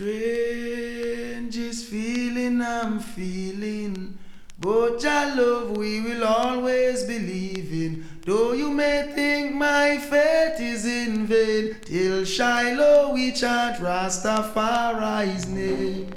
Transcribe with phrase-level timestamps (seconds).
[0.00, 4.16] Strangest feeling I'm feeling.
[4.58, 8.06] But your love we will always believe in.
[8.24, 16.14] Though you may think my faith is in vain, till Shiloh we chant Rastafari's name.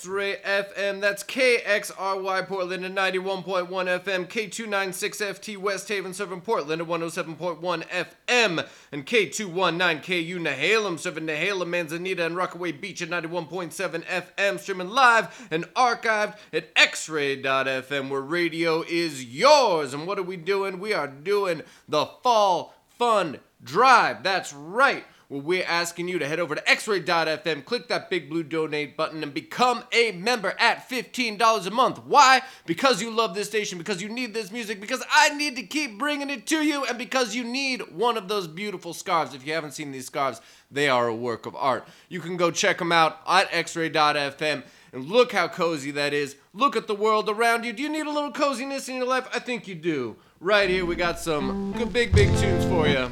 [0.00, 1.02] X Ray FM.
[1.02, 9.04] That's KXRY Portland at 91.1 FM, K296FT West Haven serving Portland at 107.1 FM, and
[9.04, 16.38] K219KU Nehalem serving Nehalem, Manzanita, and Rockaway Beach at 91.7 FM, streaming live and archived
[16.54, 19.92] at xray.fm, where radio is yours.
[19.92, 20.80] And what are we doing?
[20.80, 24.22] We are doing the Fall Fund Drive.
[24.22, 25.04] That's right.
[25.30, 29.22] Well, we're asking you to head over to xray.fm, click that big blue donate button,
[29.22, 32.04] and become a member at $15 a month.
[32.04, 32.42] Why?
[32.66, 36.00] Because you love this station, because you need this music, because I need to keep
[36.00, 39.32] bringing it to you, and because you need one of those beautiful scarves.
[39.32, 41.86] If you haven't seen these scarves, they are a work of art.
[42.08, 44.64] You can go check them out at xray.fm.
[44.92, 46.34] And look how cozy that is.
[46.52, 47.72] Look at the world around you.
[47.72, 49.28] Do you need a little coziness in your life?
[49.32, 50.16] I think you do.
[50.40, 53.08] Right here, we got some good big, big tunes for you.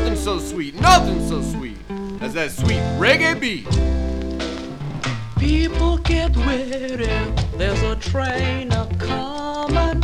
[0.00, 1.76] Nothing so sweet, nothing so sweet
[2.22, 3.68] as that sweet reggae beat.
[5.38, 7.06] People get ready,
[7.58, 10.02] there's a train a coming.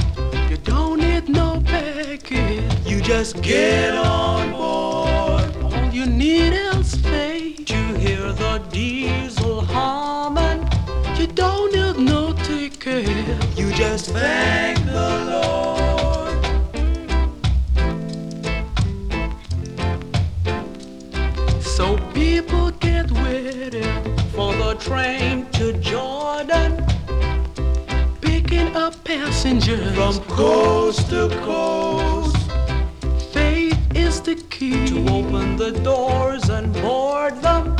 [0.50, 5.56] You don't need no package, you just get on board.
[5.64, 7.70] All you need is faith.
[7.70, 10.68] You hear the diesel humming.
[11.18, 13.08] You don't need no ticket,
[13.56, 15.85] you just thank the Lord.
[24.76, 26.84] Train to Jordan,
[28.20, 32.36] picking up passengers from coast to coast.
[33.32, 37.76] Faith is the key to open the doors and board them.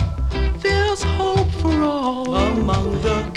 [0.59, 3.31] There's hope for all among the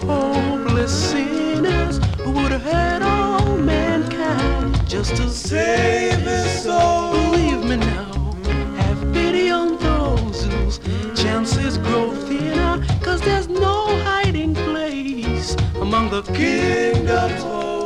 [0.00, 7.12] the hopeless sinners who would have had all mankind just to save his soul.
[7.12, 8.32] Believe me now,
[8.76, 10.78] have pity on those whose
[11.20, 17.81] chances grow thinner, cause there's no hiding place among the kingdom's hosts.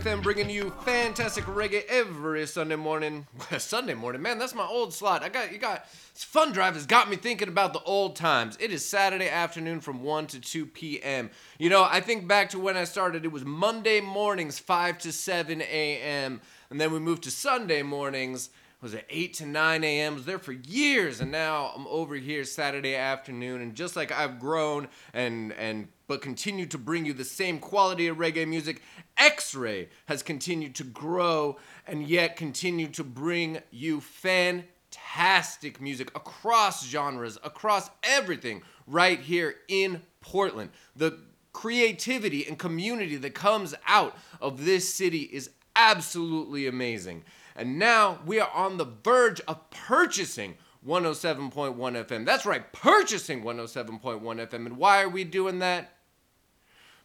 [0.00, 3.26] FM, bringing you fantastic reggae every Sunday morning.
[3.58, 5.22] Sunday morning, man, that's my old slot.
[5.22, 8.56] I got you got fund drive has got me thinking about the old times.
[8.60, 11.28] It is Saturday afternoon from 1 to 2 p.m.
[11.58, 15.12] You know, I think back to when I started, it was Monday mornings, 5 to
[15.12, 16.40] 7 a.m.
[16.70, 18.48] And then we moved to Sunday mornings.
[18.82, 20.14] Was at 8 to 9 a.m.?
[20.14, 23.60] was there for years, and now I'm over here Saturday afternoon.
[23.60, 28.08] And just like I've grown and and but continue to bring you the same quality
[28.08, 28.82] of reggae music,
[29.16, 31.56] X-Ray has continued to grow
[31.86, 40.02] and yet continue to bring you fantastic music across genres, across everything right here in
[40.20, 40.70] Portland.
[40.96, 41.18] The
[41.52, 47.24] creativity and community that comes out of this city is absolutely amazing.
[47.56, 52.24] And now we are on the verge of purchasing 107.1 FM.
[52.24, 54.66] That's right, purchasing 107.1 FM.
[54.66, 55.92] And why are we doing that?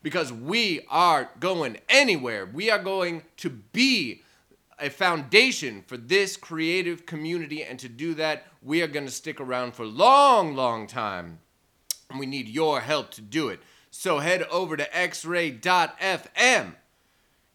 [0.02, 2.46] Because we are going anywhere.
[2.46, 4.22] We are going to be
[4.80, 7.64] a foundation for this creative community.
[7.64, 11.40] And to do that, we are going to stick around for a long, long time.
[12.10, 13.60] And we need your help to do it.
[13.90, 16.74] So head over to xray.fm.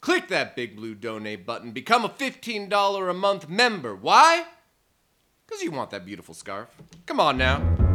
[0.00, 1.72] Click that big blue donate button.
[1.72, 3.94] Become a $15 a month member.
[3.94, 4.44] Why?
[5.46, 6.68] Because you want that beautiful scarf.
[7.06, 7.89] Come on now.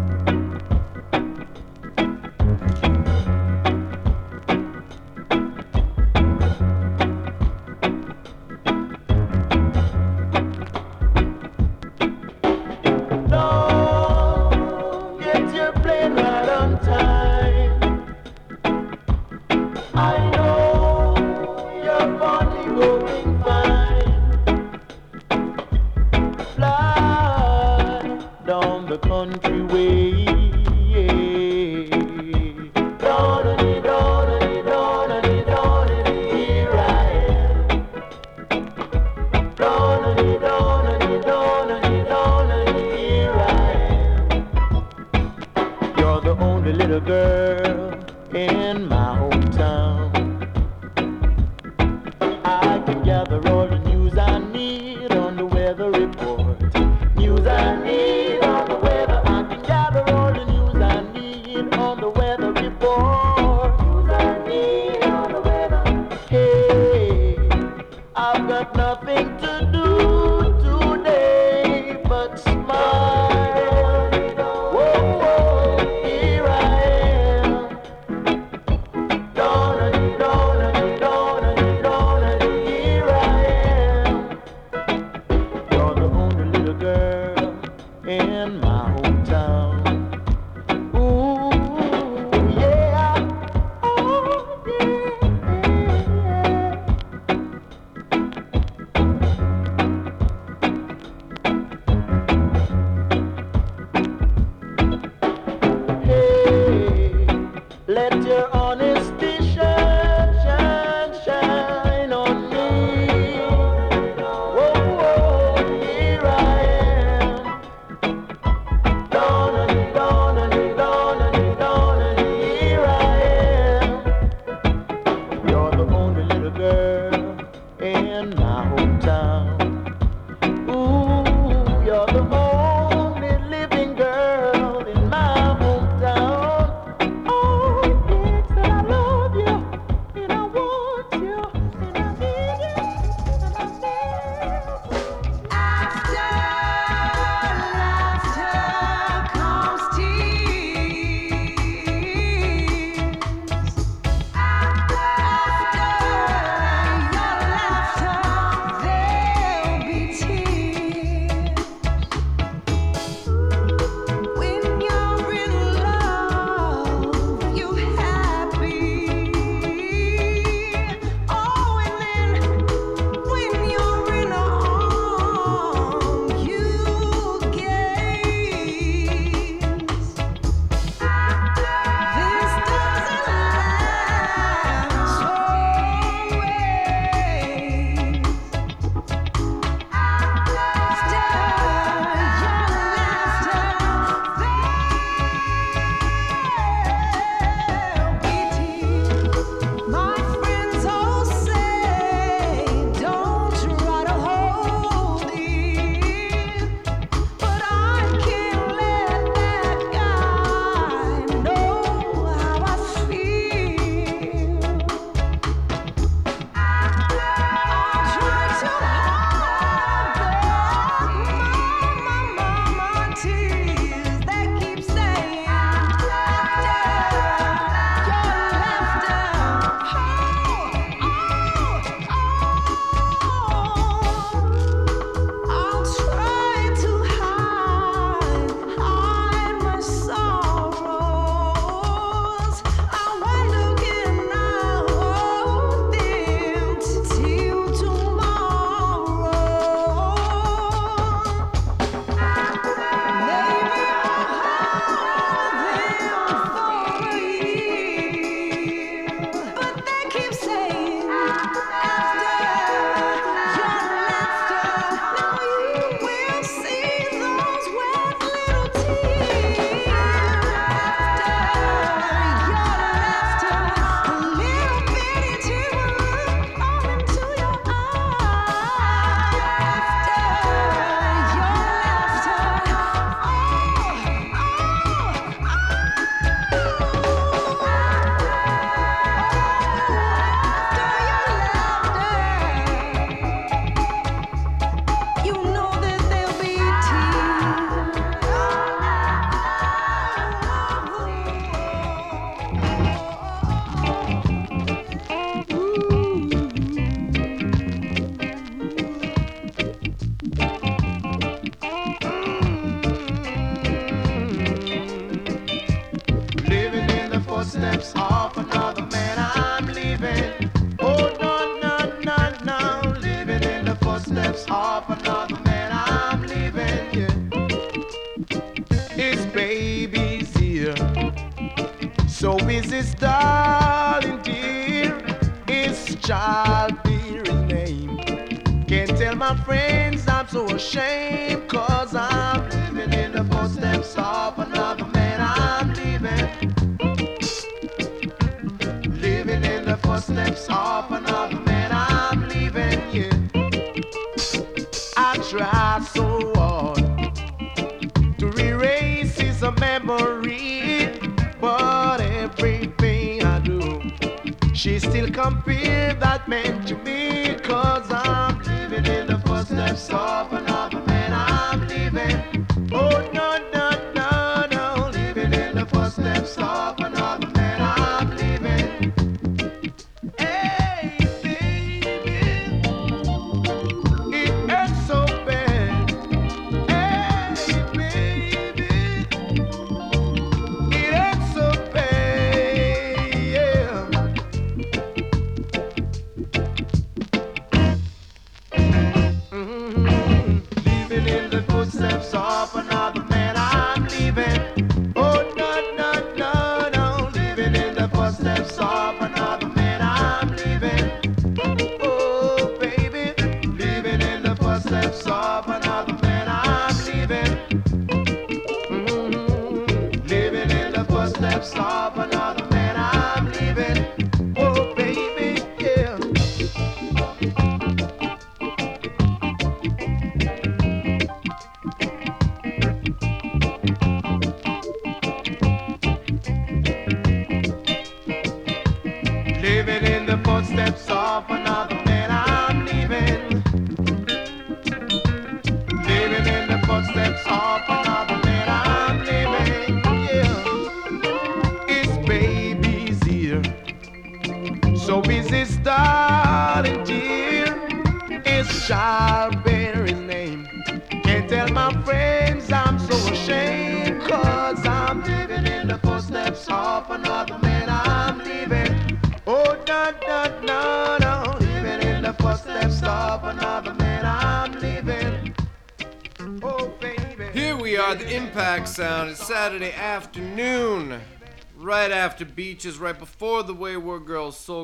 [46.22, 47.94] The only little girl
[48.34, 50.15] in my hometown.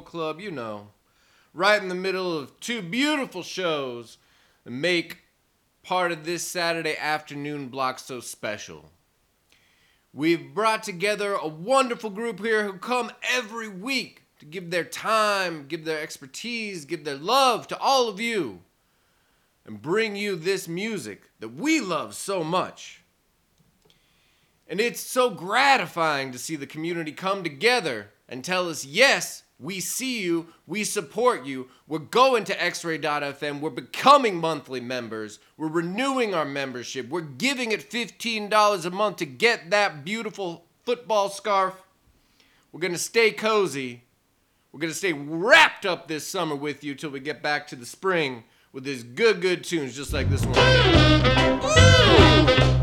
[0.01, 0.89] Club, you know.
[1.53, 4.17] Right in the middle of two beautiful shows
[4.63, 5.19] that make
[5.83, 8.89] part of this Saturday afternoon block so special.
[10.13, 15.67] We've brought together a wonderful group here who come every week to give their time,
[15.67, 18.59] give their expertise, give their love to all of you
[19.65, 23.03] and bring you this music that we love so much.
[24.67, 29.79] And it's so gratifying to see the community come together and tell us, yes, we
[29.79, 36.33] see you, we support you, we're going to xray.fm, we're becoming monthly members, we're renewing
[36.33, 41.75] our membership, we're giving it $15 a month to get that beautiful football scarf.
[42.71, 44.03] We're going to stay cozy.
[44.71, 47.75] We're going to stay wrapped up this summer with you till we get back to
[47.75, 50.55] the spring with these good, good tunes just like this one.
[50.57, 52.80] Oh,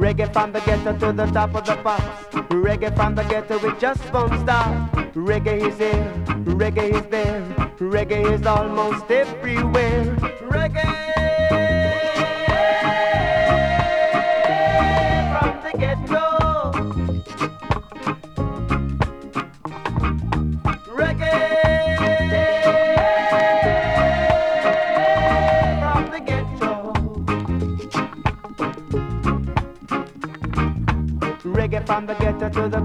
[0.00, 2.24] Reggae from the ghetto to the top of the pops.
[2.48, 4.72] Reggae from the ghetto, it just won't stop.
[5.14, 6.10] Reggae is here,
[6.60, 7.42] reggae is there,
[7.78, 10.06] reggae is almost everywhere.
[10.48, 10.99] Reggae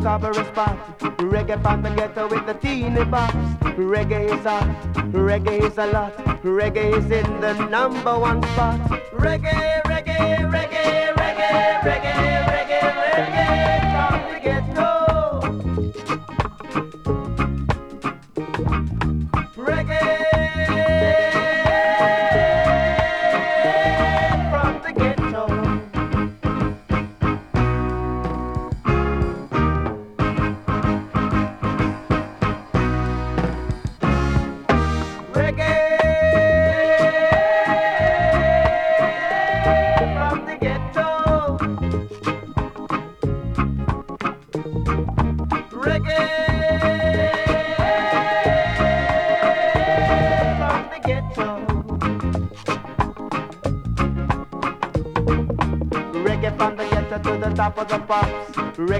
[0.06, 1.00] the spot.
[1.18, 3.34] Reggae from the ghetto with the teeny box.
[3.76, 4.70] Reggae is hot,
[5.12, 6.16] reggae is a lot.
[6.44, 8.80] Reggae is in the number one spot.
[9.14, 11.15] Reggae, reggae, reggae,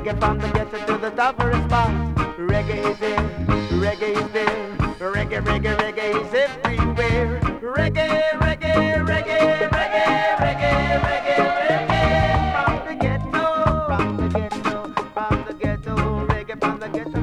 [0.06, 2.38] Reggae from the ghetto to the top of the spots.
[2.38, 3.18] Reggae is there,
[3.82, 4.78] reggae is there.
[5.00, 7.40] Reggae, reggae, reggae is everywhere.
[7.60, 10.06] Reggae, reggae, reggae, reggae,
[10.38, 12.06] reggae, reggae, reggae.
[12.54, 13.46] From the ghetto,
[13.88, 14.78] from the ghetto,
[15.16, 15.96] from the ghetto.
[16.28, 17.15] Reggae from the ghetto,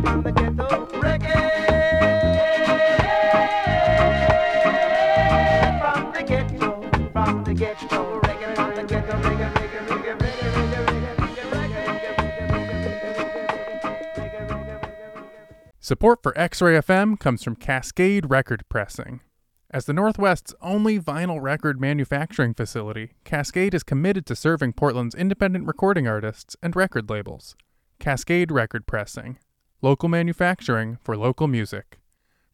[15.84, 19.20] Support for X Ray FM comes from Cascade Record Pressing.
[19.68, 25.66] As the Northwest's only vinyl record manufacturing facility, Cascade is committed to serving Portland's independent
[25.66, 27.56] recording artists and record labels.
[27.98, 29.40] Cascade Record Pressing.
[29.80, 31.98] Local manufacturing for local music.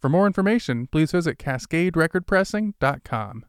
[0.00, 3.44] For more information, please visit cascaderecordpressing.com.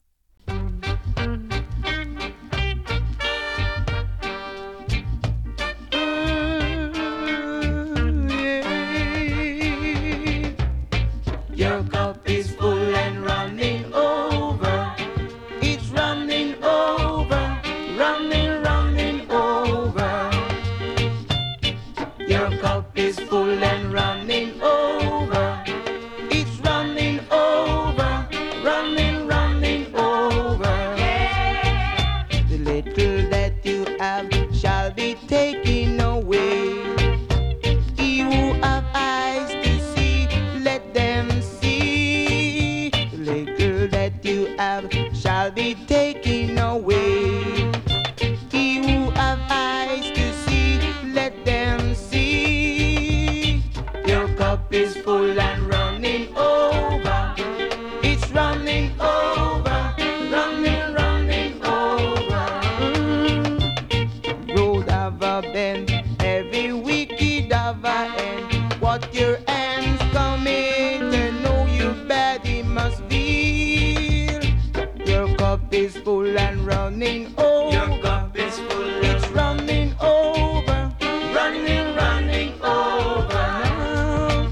[75.70, 77.72] cup is full and running over.
[77.72, 79.04] Your cup is full.
[79.04, 80.92] It's running over,
[81.32, 83.28] running, running over.
[83.30, 84.52] Now.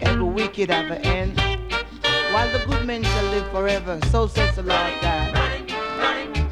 [0.00, 1.40] Every wicked have an end.
[2.32, 5.32] While the good men shall live forever, so says the Lord God.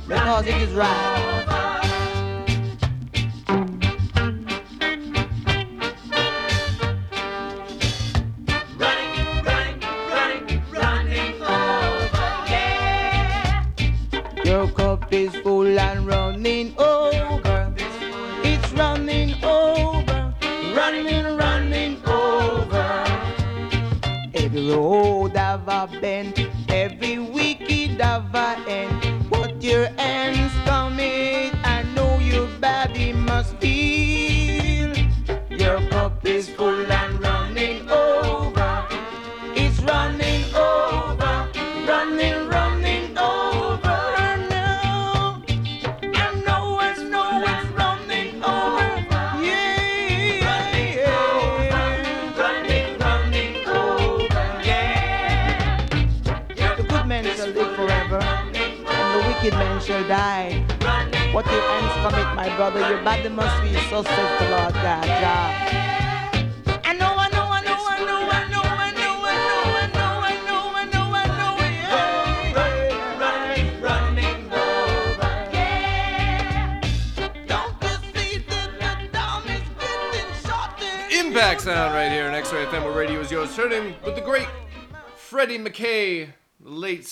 [0.07, 1.46] Because it is right.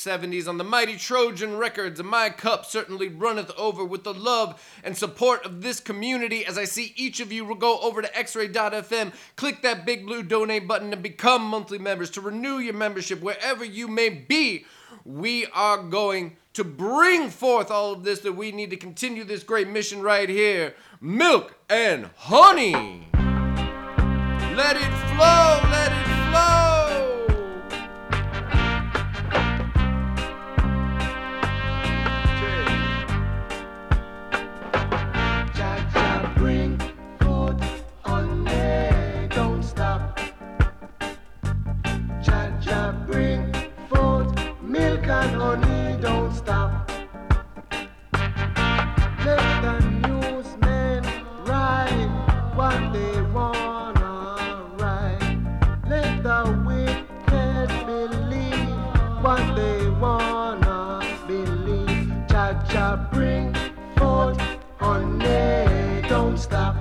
[0.04, 1.98] 70s on the mighty Trojan Records.
[1.98, 6.58] And my cup certainly runneth over with the love and support of this community as
[6.58, 10.68] I see each of you will go over to xray.fm, click that big blue donate
[10.68, 14.66] button and become monthly members to renew your membership wherever you may be.
[15.04, 19.42] We are going to bring forth all of this that we need to continue this
[19.42, 20.74] great mission right here.
[21.00, 23.08] Milk and honey.
[24.54, 26.03] Let it flow, let it
[45.06, 46.90] milk and honey don't stop.
[49.24, 49.76] Let the
[51.46, 52.10] write
[52.54, 55.38] what they wanna write.
[55.88, 58.68] Let the wicked believe
[59.22, 62.12] what they wanna believe.
[62.28, 63.54] Cha cha, bring
[63.96, 64.40] forth
[64.78, 66.76] honey, don't stop.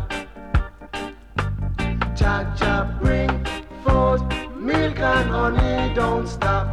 [2.16, 3.46] Cha cha, bring
[3.84, 4.24] forth
[4.56, 6.73] milk and honey, don't stop.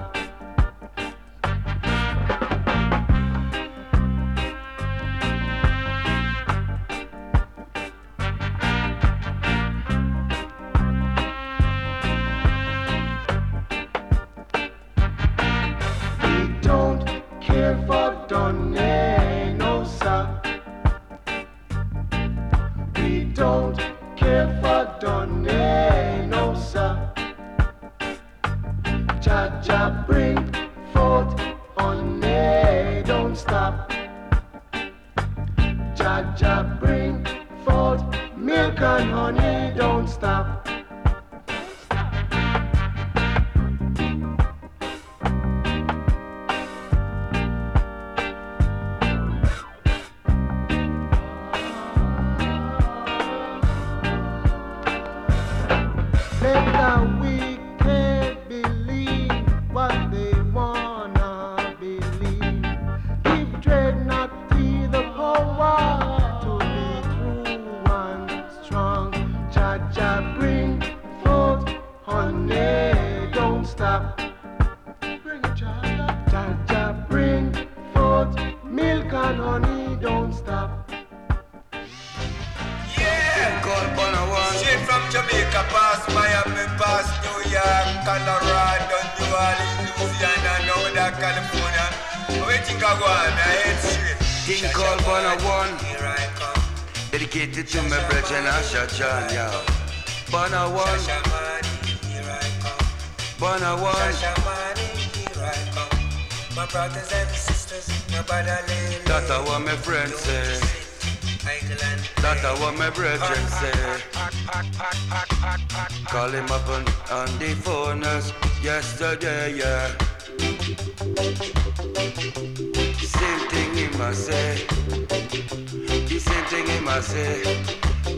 [126.95, 127.41] must say.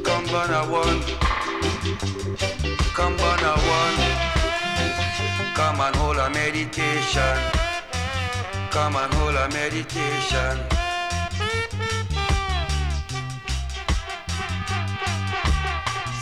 [0.03, 1.01] Come Bonner One,
[2.97, 3.97] come Bonner One.
[5.57, 7.37] Come and hold a meditation.
[8.71, 10.55] Come and hold a meditation.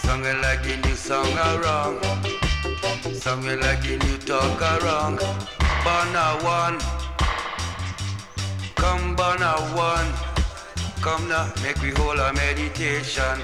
[0.04, 2.04] Song it like the new song around.
[3.14, 5.20] Song it like the new talk around.
[5.86, 6.78] Banner one.
[8.76, 10.31] Come banner one.
[11.02, 13.42] Come now, make we hold a meditation.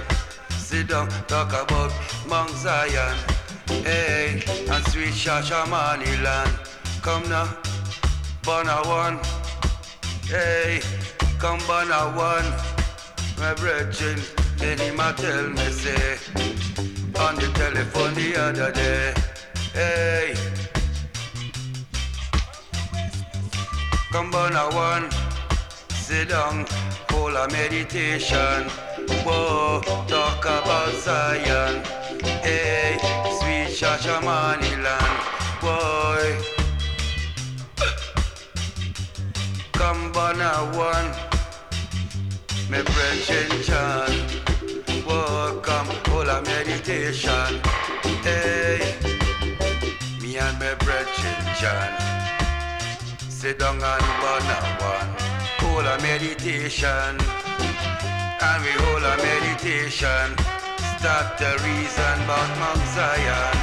[0.50, 1.92] Sit down, talk about
[2.30, 3.18] Mount Zion.
[3.68, 6.52] Hey, and sweet Shashamani land.
[7.02, 7.58] Come now,
[8.44, 9.20] banner one.
[10.28, 10.82] Hey,
[11.40, 12.46] come banner one.
[13.40, 14.20] My brethren,
[14.62, 16.18] any him a tell me say
[17.20, 19.14] on the telephone the other day,
[19.74, 20.36] hey.
[24.12, 25.12] Come on, I one,
[25.90, 26.66] sit down,
[27.28, 28.70] hold a meditation.
[29.26, 31.84] Whoa, talk about Zion.
[32.42, 32.98] Hey,
[33.40, 35.18] sweet Shashamaniland.
[35.62, 36.24] Boy,
[39.74, 40.40] come on,
[40.78, 41.10] one,
[42.70, 44.12] me brethren John.
[45.06, 47.60] Whoa, come, hold a meditation.
[48.24, 48.96] Hey,
[50.22, 51.92] me and my brethren John.
[53.30, 55.07] Sit down and burn a one.
[55.78, 57.14] Hold a meditation.
[58.42, 60.28] And we hold a meditation.
[60.98, 63.56] Start the reason about Mount Zion.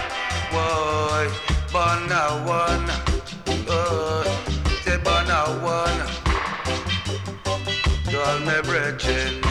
[0.55, 1.27] Boy,
[1.73, 2.87] burn a one.
[3.69, 4.23] Oh,
[4.85, 6.01] say burn a one.
[8.11, 9.43] To all my brethren,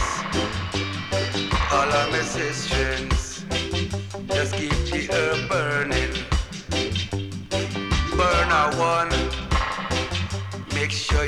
[1.69, 3.43] all of my sisters,
[4.29, 6.02] just keep the earth burning.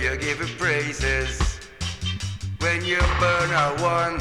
[0.05, 1.59] You give it praises
[2.59, 4.19] when you burn a one.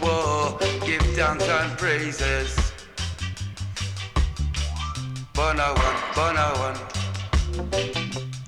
[0.00, 2.72] Whoa, give and praises.
[5.34, 6.78] Burn a one, burn a one.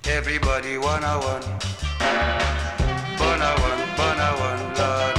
[0.09, 1.45] Everybody one a one.
[3.18, 5.16] Burn a one, burn a one, Lord.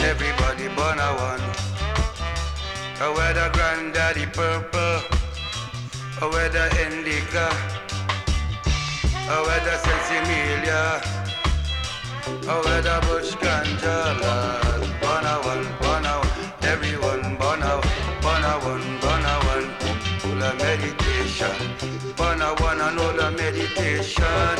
[0.00, 1.44] Everybody burn a one.
[3.16, 5.00] Where the granddaddy purple.
[6.30, 7.83] Where the indica.
[9.26, 11.00] Oh, where the sensimilia.
[12.46, 15.00] Oh, where the bush ganja, Lord.
[15.00, 16.52] Bona one, bona one.
[16.62, 17.80] Everyone, bona,
[18.20, 19.68] bona one, bona one.
[20.20, 21.56] Full of meditation.
[22.16, 24.56] Bona one and all the meditation.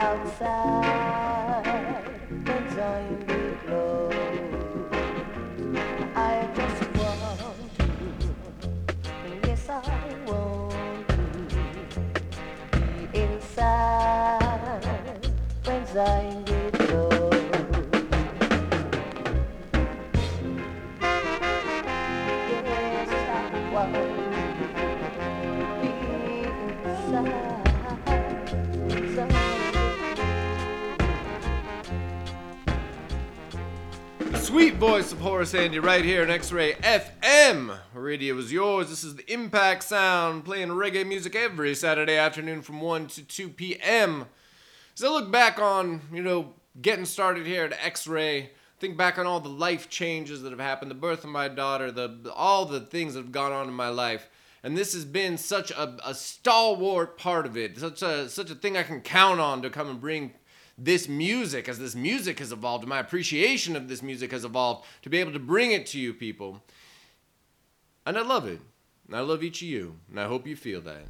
[0.00, 0.99] outside.
[34.80, 37.78] Voice of Horace Andy right here in X-Ray FM.
[37.92, 38.88] Radio is yours.
[38.88, 43.50] This is the Impact Sound, playing reggae music every Saturday afternoon from 1 to 2
[43.50, 44.24] p.m.
[44.96, 49.26] As I look back on, you know, getting started here at X-Ray, think back on
[49.26, 52.80] all the life changes that have happened, the birth of my daughter, the all the
[52.80, 54.30] things that have gone on in my life.
[54.62, 58.54] And this has been such a, a stalwart part of it, such a such a
[58.54, 60.32] thing I can count on to come and bring
[60.82, 65.10] this music as this music has evolved, my appreciation of this music has evolved, to
[65.10, 66.62] be able to bring it to you people.
[68.06, 68.60] And I love it.
[69.06, 69.96] And I love each of you.
[70.08, 71.02] And I hope you feel that.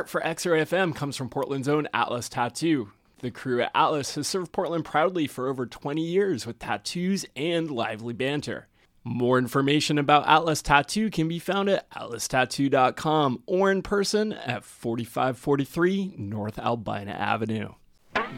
[0.00, 2.90] Support for X-Ray FM comes from Portland's own Atlas Tattoo.
[3.18, 7.70] The crew at Atlas has served Portland proudly for over 20 years with tattoos and
[7.70, 8.66] lively banter.
[9.04, 16.14] More information about Atlas Tattoo can be found at atlastattoo.com or in person at 4543
[16.16, 17.68] North Albina Avenue.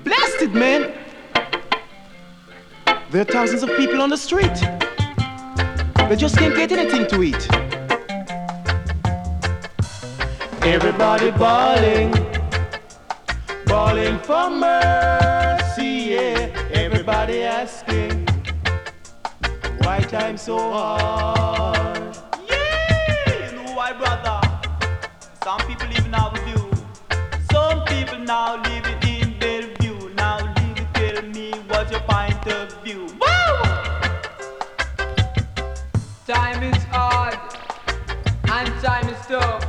[0.02, 0.92] Blasted, man!
[3.12, 4.60] There are thousands of people on the street.
[6.08, 7.71] They just can't get anything to eat.
[10.64, 12.12] Everybody bawling,
[13.66, 16.68] bawling for mercy, yeah.
[16.72, 18.28] Everybody asking,
[19.78, 22.16] why time so hard?
[22.48, 24.40] Yeah, you know why, brother?
[25.42, 26.70] Some people even have a view.
[27.50, 30.14] Some people now living in Bellevue.
[30.14, 33.06] Now, leave it, tell me what's your point of view.
[33.20, 33.62] Woo!
[36.24, 37.36] Time is hard,
[38.44, 39.61] and time is tough.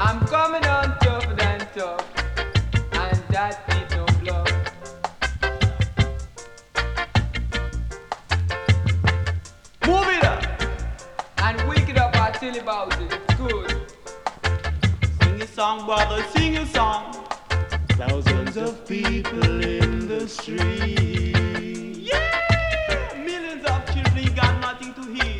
[0.00, 2.06] I'm coming on tougher than tough,
[2.92, 4.48] and that is no bluff.
[9.86, 10.42] Move it up
[11.38, 12.14] and wake it up.
[12.40, 13.20] You about it.
[13.36, 13.76] Good.
[15.20, 16.22] Sing a song, brother.
[16.30, 17.26] Sing a song.
[17.90, 21.34] Thousands of people in the street.
[21.98, 23.22] Yeah!
[23.26, 25.37] Millions of children got nothing to eat.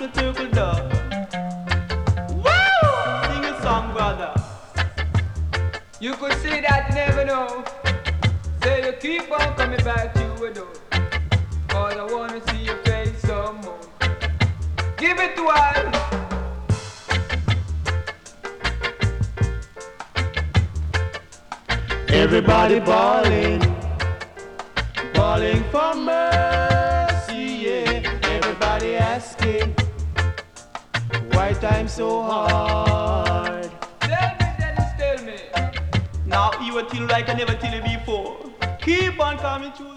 [0.00, 0.92] Like a little dove.
[2.30, 2.50] Woo!
[3.28, 4.34] Sing a song, brother.
[6.00, 7.64] You could say that never know.
[8.62, 10.68] Say you keep on coming back to a door.
[11.68, 13.78] Cause I wanna see your face some more.
[14.96, 16.02] Give it to us.
[22.08, 23.60] Everybody bawling,
[25.14, 26.75] bawling for mercy,
[31.60, 33.70] time so hard?
[34.00, 35.36] Tell me, Dennis, tell me.
[36.26, 38.52] Now you tell like I never you before.
[38.80, 39.96] Keep on coming through.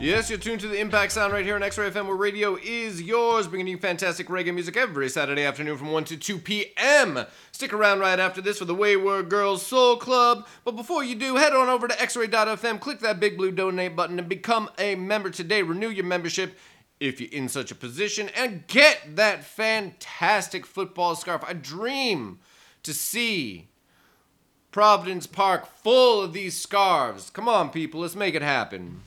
[0.00, 3.02] Yes, you're tuned to the Impact Sound right here on X-Ray FM, where radio is
[3.02, 7.26] yours, bringing you fantastic reggae music every Saturday afternoon from 1 to 2 p.m.
[7.50, 10.46] Stick around right after this for the Wayward Girls Soul Club.
[10.64, 14.20] But before you do, head on over to xray.fm, click that big blue donate button,
[14.20, 15.62] and become a member today.
[15.62, 16.56] Renew your membership
[17.00, 21.44] if you're in such a position, and get that fantastic football scarf.
[21.46, 22.40] I dream
[22.82, 23.68] to see
[24.70, 27.30] Providence Park full of these scarves.
[27.30, 29.00] Come on, people, let's make it happen.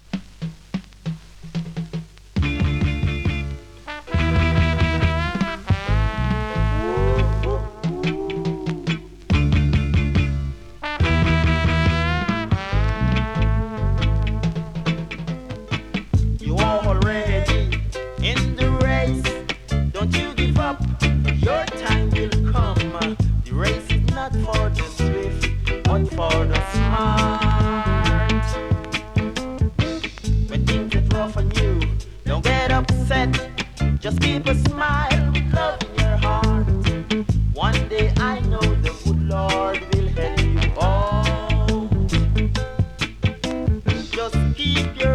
[34.01, 36.65] Just keep a smile with love in your heart.
[37.53, 41.91] One day I know the good Lord will help you out.
[44.09, 45.10] Just keep your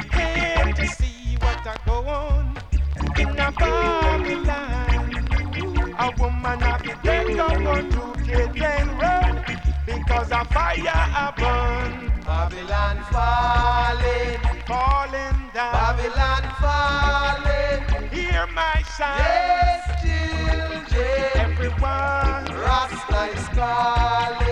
[0.00, 2.56] People came to see what I go on
[3.18, 5.14] in a Babylon.
[5.98, 9.44] A woman have to take up her two kids and run
[9.84, 12.22] because a fire a burn.
[12.24, 15.72] Babylon falling, falling down.
[15.74, 18.08] Babylon falling.
[18.10, 19.20] Hear my sound.
[19.20, 21.30] Yes, children.
[21.34, 22.44] Everyone.
[22.56, 24.49] Rasta is calling.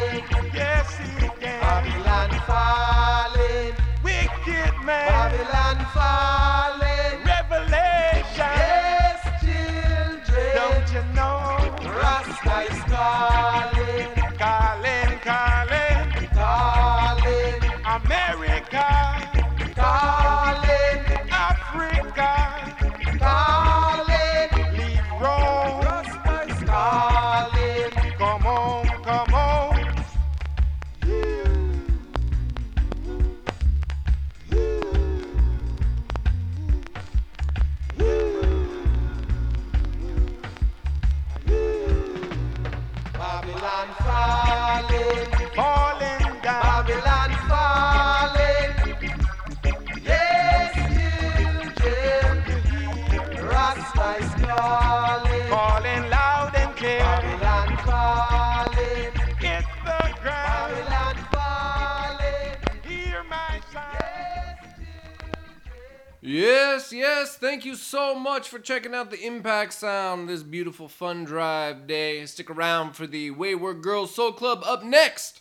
[66.79, 67.37] Yes, yes.
[67.37, 72.24] Thank you so much for checking out the Impact Sound this beautiful fund drive day.
[72.24, 75.41] Stick around for the Wayward Girls Soul Club up next.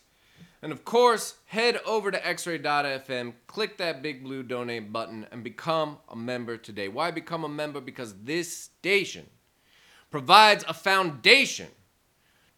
[0.63, 5.99] And of course, head over to xray.fm, click that big blue donate button, and become
[6.09, 6.88] a member today.
[6.88, 7.81] Why become a member?
[7.81, 9.27] Because this station
[10.09, 11.67] provides a foundation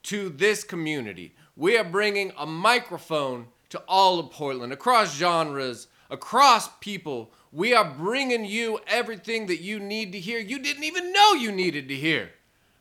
[0.04, 1.36] to this community.
[1.58, 7.34] We are bringing a microphone to all of Portland, across genres, across people.
[7.52, 10.40] We are bringing you everything that you need to hear.
[10.40, 12.32] You didn't even know you needed to hear.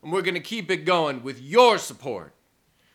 [0.02, 2.34] And we're going to keep it going with your support.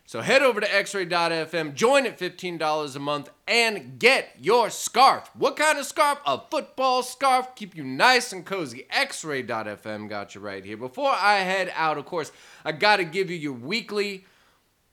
[0.05, 5.31] So head over to xray.fm, join at $15 a month, and get your scarf.
[5.33, 6.19] What kind of scarf?
[6.27, 7.55] A football scarf.
[7.55, 8.85] Keep you nice and cozy.
[8.93, 10.77] xray.fm got you right here.
[10.77, 12.31] Before I head out, of course,
[12.63, 14.25] I got to give you your weekly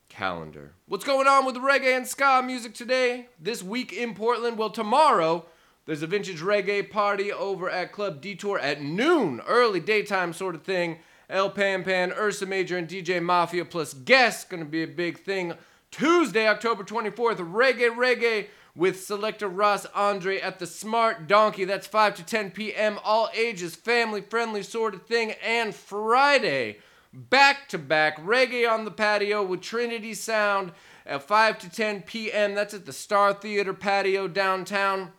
[0.09, 0.73] calendar.
[0.87, 3.27] What's going on with reggae and ska music today?
[3.39, 4.57] This week in Portland?
[4.57, 5.45] Well, tomorrow
[5.85, 10.63] there's a vintage reggae party over at Club Detour at noon, early daytime sort of
[10.63, 10.99] thing.
[11.29, 15.53] El Pan Pan, Ursa Major, and DJ Mafia plus guests gonna be a big thing.
[15.89, 21.65] Tuesday, October 24th, Reggae Reggae with selector Ross Andre at the Smart Donkey.
[21.65, 22.99] That's 5 to 10 p.m.
[23.03, 25.33] All ages, family friendly sort of thing.
[25.43, 26.77] And Friday,
[27.13, 30.71] back to back reggae on the patio with Trinity Sound
[31.05, 32.55] at 5 to 10 p.m.
[32.55, 35.11] That's at the Star Theater patio downtown.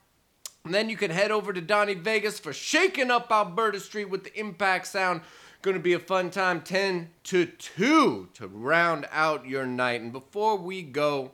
[0.64, 4.22] And then you can head over to Donnie Vegas for Shaking Up Alberta Street with
[4.22, 5.22] the Impact Sound.
[5.60, 10.00] Going to be a fun time, 10 to 2 to round out your night.
[10.00, 11.32] And before we go,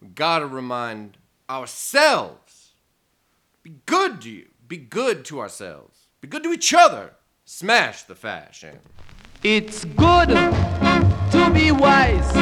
[0.00, 1.16] we got to remind
[1.48, 2.72] ourselves
[3.62, 7.12] be good to you, be good to ourselves, be good to each other.
[7.44, 8.78] Smash the fashion.
[9.42, 12.34] It's good to be wise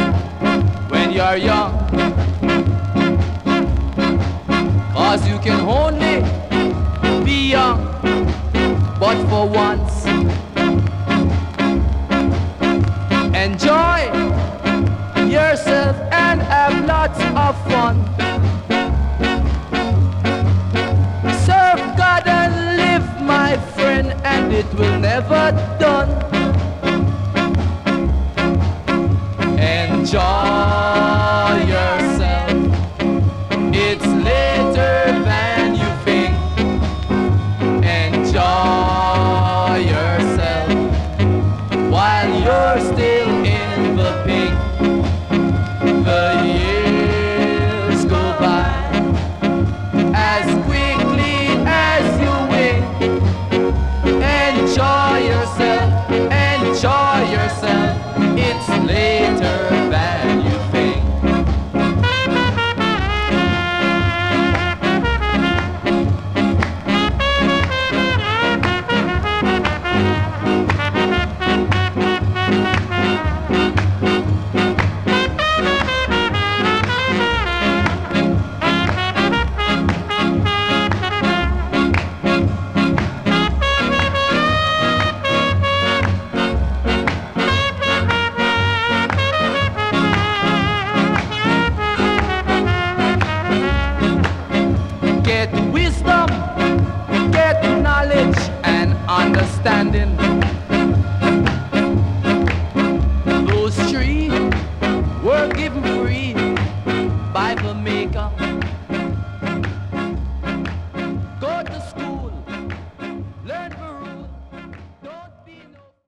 [0.91, 1.78] when you're young.
[4.93, 6.04] Cause you can only
[9.15, 9.74] but for once.